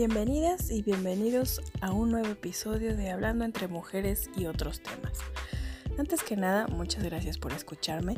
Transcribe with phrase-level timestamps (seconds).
[0.00, 5.18] Bienvenidas y bienvenidos a un nuevo episodio de Hablando entre Mujeres y otros temas.
[5.98, 8.16] Antes que nada, muchas gracias por escucharme.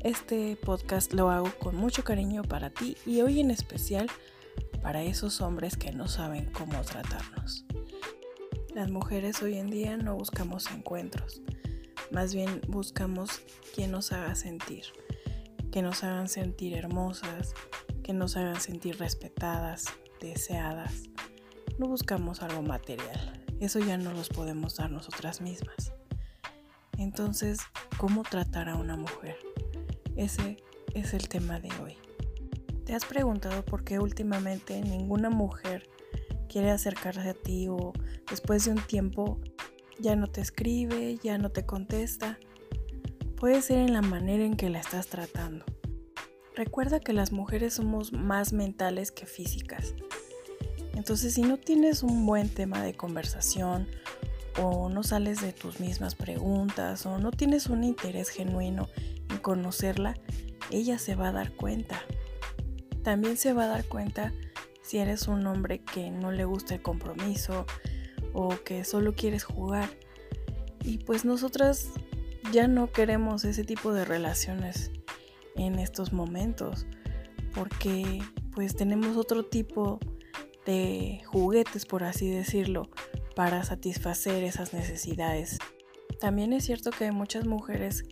[0.00, 4.10] Este podcast lo hago con mucho cariño para ti y hoy en especial
[4.82, 7.64] para esos hombres que no saben cómo tratarnos.
[8.74, 11.40] Las mujeres hoy en día no buscamos encuentros,
[12.10, 13.40] más bien buscamos
[13.74, 14.84] quien nos haga sentir,
[15.70, 17.54] que nos hagan sentir hermosas,
[18.02, 19.86] que nos hagan sentir respetadas,
[20.20, 21.11] deseadas.
[21.82, 25.92] No buscamos algo material, eso ya no los podemos dar nosotras mismas.
[26.96, 27.58] Entonces,
[27.98, 29.36] ¿cómo tratar a una mujer?
[30.14, 30.58] Ese
[30.94, 31.96] es el tema de hoy.
[32.86, 35.88] ¿Te has preguntado por qué últimamente ninguna mujer
[36.48, 37.92] quiere acercarse a ti o
[38.30, 39.40] después de un tiempo
[39.98, 42.38] ya no te escribe, ya no te contesta?
[43.36, 45.64] Puede ser en la manera en que la estás tratando.
[46.54, 49.96] Recuerda que las mujeres somos más mentales que físicas.
[50.94, 53.88] Entonces, si no tienes un buen tema de conversación
[54.60, 58.88] o no sales de tus mismas preguntas o no tienes un interés genuino
[59.30, 60.14] en conocerla,
[60.70, 62.02] ella se va a dar cuenta.
[63.02, 64.32] También se va a dar cuenta
[64.82, 67.66] si eres un hombre que no le gusta el compromiso
[68.32, 69.88] o que solo quieres jugar.
[70.84, 71.88] Y pues nosotras
[72.52, 74.90] ya no queremos ese tipo de relaciones
[75.56, 76.86] en estos momentos
[77.54, 78.22] porque
[78.54, 80.11] pues tenemos otro tipo de
[81.26, 82.88] juguetes, por así decirlo,
[83.34, 85.58] para satisfacer esas necesidades.
[86.20, 88.04] También es cierto que hay muchas mujeres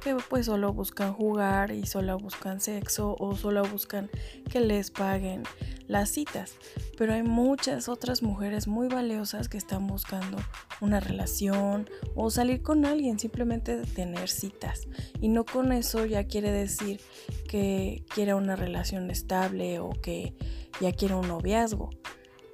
[0.00, 4.10] que pues solo buscan jugar y solo buscan sexo o solo buscan
[4.50, 5.42] que les paguen
[5.86, 6.56] las citas,
[6.96, 10.38] pero hay muchas otras mujeres muy valiosas que están buscando
[10.80, 14.86] una relación o salir con alguien, simplemente tener citas.
[15.20, 17.00] Y no con eso ya quiere decir
[17.48, 20.34] que quiera una relación estable o que
[20.80, 21.90] ya quiera un noviazgo.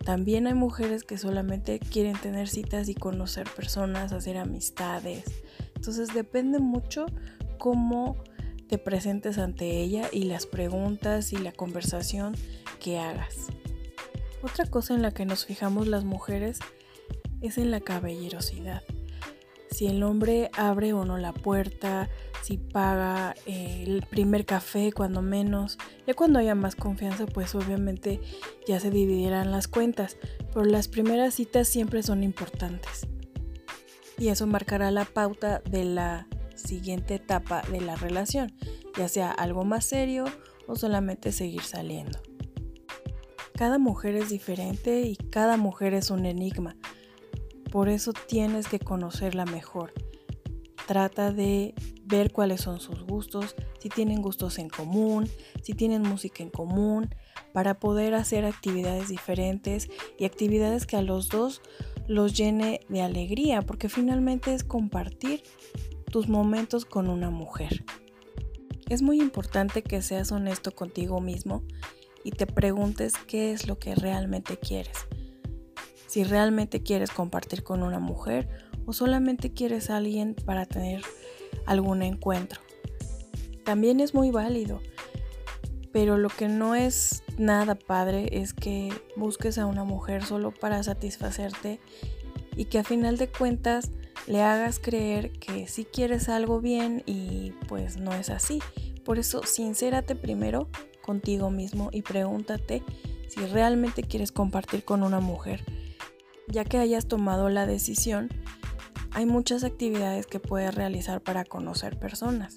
[0.05, 5.24] También hay mujeres que solamente quieren tener citas y conocer personas, hacer amistades.
[5.74, 7.07] Entonces depende mucho
[7.58, 8.17] cómo
[8.68, 12.35] te presentes ante ella y las preguntas y la conversación
[12.80, 13.48] que hagas.
[14.42, 16.58] Otra cosa en la que nos fijamos las mujeres
[17.41, 18.83] es en la caballerosidad.
[19.70, 22.08] Si el hombre abre o no la puerta,
[22.44, 25.78] si paga eh, el primer café cuando menos.
[26.06, 28.20] Ya cuando haya más confianza, pues obviamente
[28.68, 30.18] ya se dividirán las cuentas,
[30.52, 33.06] pero las primeras citas siempre son importantes.
[34.18, 38.52] Y eso marcará la pauta de la siguiente etapa de la relación,
[38.98, 40.26] ya sea algo más serio
[40.66, 42.20] o solamente seguir saliendo.
[43.56, 46.76] Cada mujer es diferente y cada mujer es un enigma.
[47.72, 49.94] Por eso tienes que conocerla mejor.
[50.86, 51.74] Trata de
[52.07, 55.29] ver cuáles son sus gustos, si tienen gustos en común,
[55.63, 57.09] si tienen música en común,
[57.53, 59.89] para poder hacer actividades diferentes
[60.19, 61.63] y actividades que a los dos
[62.07, 65.42] los llene de alegría, porque finalmente es compartir
[66.11, 67.85] tus momentos con una mujer.
[68.89, 71.65] Es muy importante que seas honesto contigo mismo
[72.23, 74.97] y te preguntes qué es lo que realmente quieres.
[76.07, 78.48] Si realmente quieres compartir con una mujer
[78.86, 81.03] o solamente quieres a alguien para tener
[81.67, 82.61] algún encuentro.
[83.64, 84.80] También es muy válido,
[85.92, 90.83] pero lo que no es nada padre es que busques a una mujer solo para
[90.83, 91.80] satisfacerte
[92.57, 93.91] y que a final de cuentas
[94.27, 98.61] le hagas creer que sí quieres algo bien y pues no es así.
[99.05, 100.69] Por eso, sincérate primero
[101.03, 102.83] contigo mismo y pregúntate
[103.29, 105.64] si realmente quieres compartir con una mujer.
[106.48, 108.30] Ya que hayas tomado la decisión,
[109.14, 112.57] hay muchas actividades que puedes realizar para conocer personas.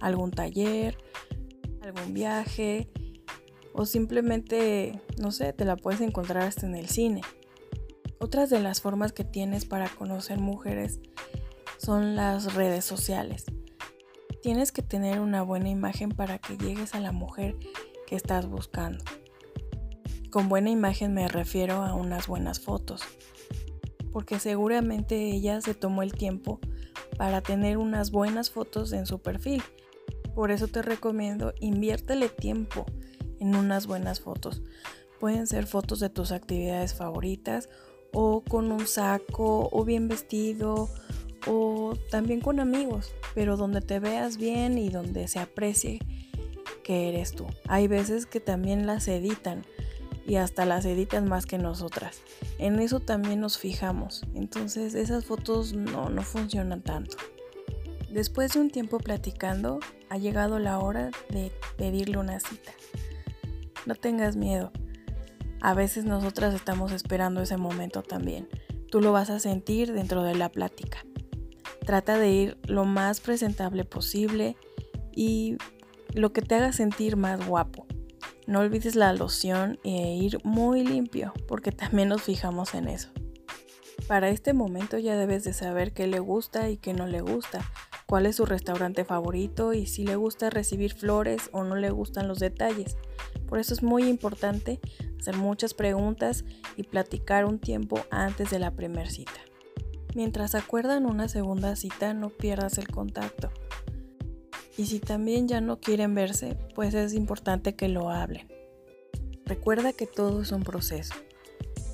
[0.00, 0.96] Algún taller,
[1.82, 2.88] algún viaje
[3.72, 7.22] o simplemente, no sé, te la puedes encontrar hasta en el cine.
[8.20, 11.00] Otras de las formas que tienes para conocer mujeres
[11.78, 13.46] son las redes sociales.
[14.42, 17.56] Tienes que tener una buena imagen para que llegues a la mujer
[18.06, 19.04] que estás buscando.
[20.30, 23.02] Con buena imagen me refiero a unas buenas fotos,
[24.12, 26.60] porque seguramente ella se tomó el tiempo
[27.16, 29.62] para tener unas buenas fotos en su perfil.
[30.34, 32.86] Por eso te recomiendo inviértele tiempo
[33.40, 34.62] en unas buenas fotos.
[35.18, 37.68] Pueden ser fotos de tus actividades favoritas
[38.12, 40.88] o con un saco o bien vestido
[41.46, 46.00] o también con amigos, pero donde te veas bien y donde se aprecie
[46.82, 47.46] que eres tú.
[47.68, 49.64] Hay veces que también las editan
[50.30, 52.22] y hasta las editan más que nosotras.
[52.58, 54.24] En eso también nos fijamos.
[54.36, 57.16] Entonces esas fotos no, no funcionan tanto.
[58.12, 62.70] Después de un tiempo platicando, ha llegado la hora de pedirle una cita.
[63.86, 64.70] No tengas miedo.
[65.60, 68.48] A veces nosotras estamos esperando ese momento también.
[68.88, 71.04] Tú lo vas a sentir dentro de la plática.
[71.84, 74.56] Trata de ir lo más presentable posible
[75.10, 75.56] y
[76.14, 77.88] lo que te haga sentir más guapo.
[78.46, 83.10] No olvides la loción e ir muy limpio, porque también nos fijamos en eso.
[84.08, 87.60] Para este momento ya debes de saber qué le gusta y qué no le gusta,
[88.06, 92.26] cuál es su restaurante favorito y si le gusta recibir flores o no le gustan
[92.26, 92.96] los detalles.
[93.46, 94.80] Por eso es muy importante
[95.20, 96.44] hacer muchas preguntas
[96.76, 99.40] y platicar un tiempo antes de la primera cita.
[100.14, 103.52] Mientras acuerdan una segunda cita, no pierdas el contacto.
[104.80, 108.48] Y si también ya no quieren verse, pues es importante que lo hablen.
[109.44, 111.12] Recuerda que todo es un proceso.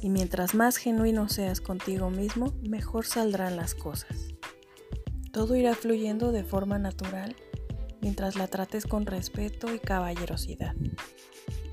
[0.00, 4.28] Y mientras más genuino seas contigo mismo, mejor saldrán las cosas.
[5.32, 7.34] Todo irá fluyendo de forma natural
[8.00, 10.76] mientras la trates con respeto y caballerosidad.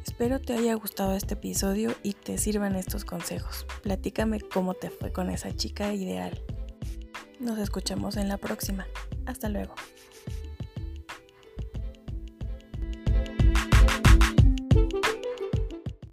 [0.04, 3.68] Espero te haya gustado este episodio y te sirvan estos consejos.
[3.84, 6.42] Platícame cómo te fue con esa chica ideal.
[7.40, 8.88] Nos escuchamos en la próxima.
[9.28, 9.76] Hasta luego.